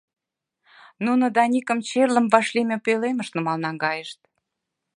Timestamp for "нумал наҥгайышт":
3.35-4.19